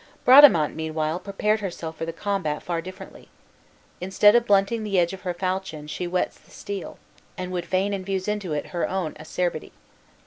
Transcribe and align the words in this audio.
Bradamante, 0.25 0.73
meanwhile, 0.73 1.19
prepared 1.19 1.59
herself 1.59 1.95
for 1.97 2.07
the 2.07 2.11
combat 2.11 2.63
far 2.63 2.81
differently. 2.81 3.27
Instead 4.01 4.33
of 4.33 4.47
blunting 4.47 4.83
the 4.83 4.97
edge 4.97 5.13
of 5.13 5.21
her 5.21 5.33
falchion 5.35 5.85
she 5.85 6.05
whets 6.05 6.39
the 6.39 6.49
steel, 6.49 6.97
and 7.37 7.51
would 7.51 7.67
fain 7.67 7.93
infuse 7.93 8.27
into 8.27 8.51
it 8.53 8.69
her 8.73 8.89
own 8.89 9.13
acerbity. 9.19 9.71